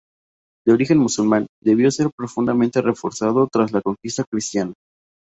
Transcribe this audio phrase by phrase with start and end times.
[0.65, 4.73] De origen musulmán, debió ser profundamente reformado tras la conquista cristiana.